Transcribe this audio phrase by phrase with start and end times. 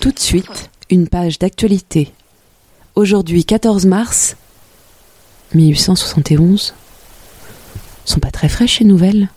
[0.00, 2.12] Tout de suite, une page d'actualité.
[2.94, 4.36] Aujourd'hui, 14 mars
[5.54, 6.74] 1871.
[8.04, 9.28] Sont pas très fraîches ces nouvelles?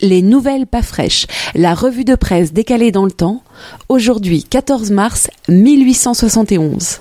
[0.00, 3.42] Les nouvelles pas fraîches, la revue de presse décalée dans le temps,
[3.88, 7.00] aujourd'hui 14 mars 1871.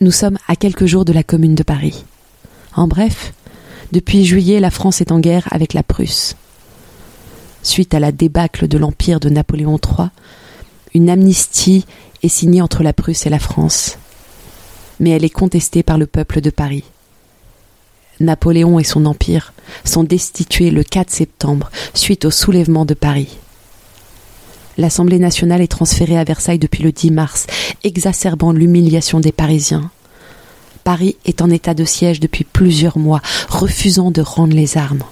[0.00, 2.04] Nous sommes à quelques jours de la Commune de Paris.
[2.76, 3.32] En bref,
[3.92, 6.36] depuis juillet, la France est en guerre avec la Prusse.
[7.62, 10.08] Suite à la débâcle de l'Empire de Napoléon III,
[10.94, 11.86] une amnistie
[12.22, 13.98] est signée entre la Prusse et la France.
[15.00, 16.84] Mais elle est contestée par le peuple de Paris.
[18.20, 19.52] Napoléon et son empire
[19.84, 23.38] sont destitués le 4 septembre suite au soulèvement de Paris.
[24.78, 27.46] L'Assemblée nationale est transférée à Versailles depuis le 10 mars,
[27.84, 29.90] exacerbant l'humiliation des Parisiens.
[30.86, 35.02] Paris est en état de siège depuis plusieurs mois, refusant de rendre les armes.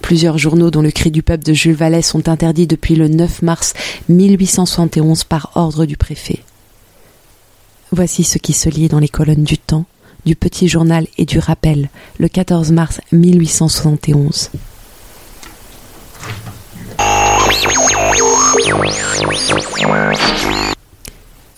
[0.00, 3.42] Plusieurs journaux dont le cri du peuple de Jules Vallée sont interdits depuis le 9
[3.42, 3.74] mars
[4.08, 6.38] 1871 par ordre du préfet.
[7.92, 9.84] Voici ce qui se lit dans les colonnes du Temps,
[10.24, 14.52] du Petit Journal et du Rappel, le 14 mars 1871.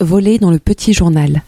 [0.01, 1.45] Volé dans le Petit Journal.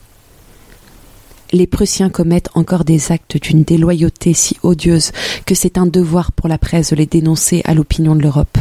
[1.55, 5.13] Les Prussiens commettent encore des actes d'une déloyauté si odieuse
[5.47, 8.59] que c'est un devoir pour la presse de les dénoncer à l'opinion de l'Europe.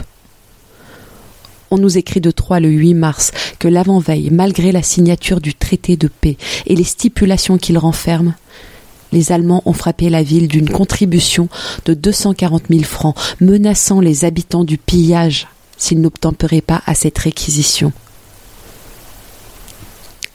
[1.71, 5.97] On nous écrit de Troyes le 8 mars que l'avant-veille, malgré la signature du traité
[5.97, 8.35] de paix et les stipulations qu'il renferme,
[9.11, 11.49] les Allemands ont frappé la ville d'une contribution
[11.85, 17.91] de 240 000 francs, menaçant les habitants du pillage s'ils n'obtempéraient pas à cette réquisition.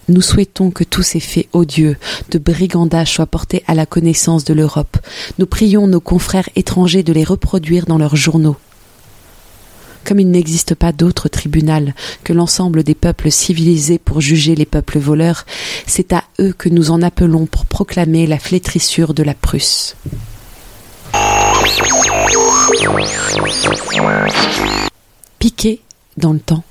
[0.09, 1.97] Nous souhaitons que tous ces faits odieux
[2.31, 4.97] de brigandage soient portés à la connaissance de l'Europe.
[5.39, 8.57] Nous prions nos confrères étrangers de les reproduire dans leurs journaux.
[10.05, 14.99] Comme il n'existe pas d'autre tribunal que l'ensemble des peuples civilisés pour juger les peuples
[14.99, 15.45] voleurs,
[15.87, 19.97] c'est à eux que nous en appelons pour proclamer la flétrissure de la Prusse.
[25.39, 25.83] Piqué
[26.17, 26.65] dans le temps.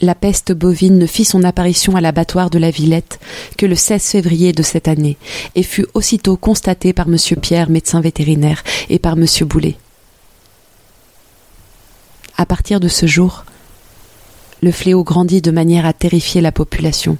[0.00, 3.18] La peste bovine ne fit son apparition à l'abattoir de la Villette
[3.56, 5.16] que le 16 février de cette année
[5.56, 7.16] et fut aussitôt constatée par M.
[7.40, 9.26] Pierre, médecin vétérinaire, et par M.
[9.46, 9.76] Boulet.
[12.36, 13.44] À partir de ce jour,
[14.62, 17.16] le fléau grandit de manière à terrifier la population,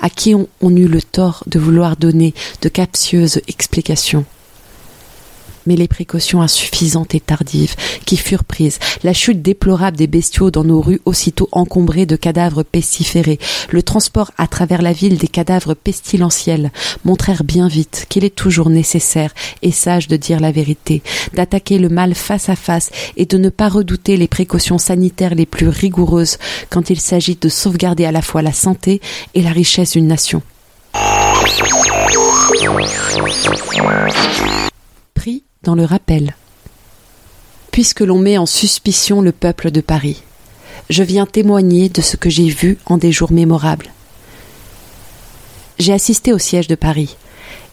[0.00, 4.24] à qui on, on eut le tort de vouloir donner de captieuses explications
[5.66, 10.64] mais les précautions insuffisantes et tardives qui furent prises, la chute déplorable des bestiaux dans
[10.64, 13.38] nos rues aussitôt encombrées de cadavres pestiférés,
[13.70, 16.70] le transport à travers la ville des cadavres pestilentiels
[17.04, 19.32] montrèrent bien vite qu'il est toujours nécessaire
[19.62, 21.02] et sage de dire la vérité,
[21.34, 25.46] d'attaquer le mal face à face et de ne pas redouter les précautions sanitaires les
[25.46, 26.38] plus rigoureuses
[26.68, 29.00] quand il s'agit de sauvegarder à la fois la santé
[29.34, 30.42] et la richesse d'une nation.
[35.62, 36.34] Dans le rappel.
[37.70, 40.22] Puisque l'on met en suspicion le peuple de Paris,
[40.88, 43.92] je viens témoigner de ce que j'ai vu en des jours mémorables.
[45.78, 47.14] J'ai assisté au siège de Paris,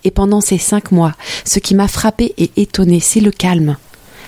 [0.03, 1.13] et pendant ces cinq mois,
[1.45, 3.77] ce qui m'a frappé et étonné, c'est le calme,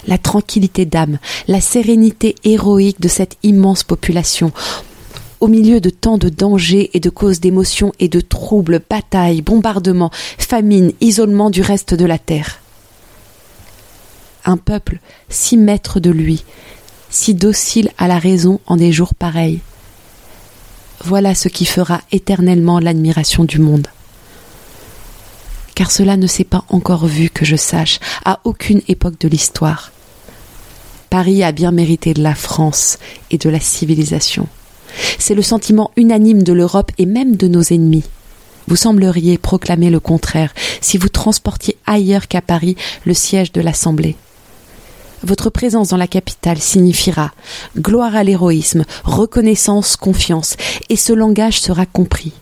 [0.08, 4.54] la tranquillité d'âme, la sérénité héroïque de cette immense population,
[5.42, 10.12] au milieu de tant de dangers et de causes d'émotions et de troubles, batailles, bombardements,
[10.38, 12.62] famine, isolement du reste de la terre
[14.46, 16.44] un peuple si maître de lui,
[17.10, 19.60] si docile à la raison en des jours pareils.
[21.04, 23.88] Voilà ce qui fera éternellement l'admiration du monde.
[25.76, 29.92] Car cela ne s'est pas encore vu que je sache à aucune époque de l'histoire.
[31.10, 33.00] Paris a bien mérité de la France
[33.32, 34.48] et de la civilisation.
[35.18, 38.04] C'est le sentiment unanime de l'Europe et même de nos ennemis.
[38.68, 42.76] Vous sembleriez proclamer le contraire si vous transportiez ailleurs qu'à Paris
[43.06, 44.16] le siège de l'Assemblée.
[45.24, 47.32] Votre présence dans la capitale signifiera
[47.78, 50.56] gloire à l'héroïsme, reconnaissance, confiance,
[50.90, 52.34] et ce langage sera compris.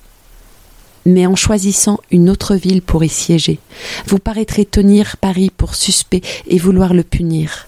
[1.06, 3.60] Mais en choisissant une autre ville pour y siéger,
[4.06, 7.68] vous paraîtrez tenir Paris pour suspect et vouloir le punir.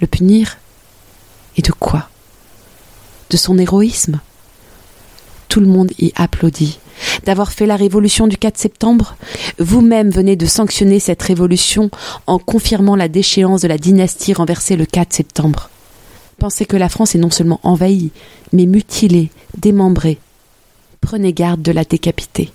[0.00, 0.58] Le punir
[1.56, 2.08] Et de quoi?
[3.30, 4.20] De son héroïsme?
[5.48, 6.78] Tout le monde y applaudit
[7.24, 9.16] d'avoir fait la révolution du 4 septembre.
[9.58, 11.90] Vous-même venez de sanctionner cette révolution
[12.26, 15.70] en confirmant la déchéance de la dynastie renversée le 4 septembre.
[16.38, 18.10] Pensez que la France est non seulement envahie,
[18.52, 20.18] mais mutilée, démembrée.
[21.00, 22.52] Prenez garde de la décapiter.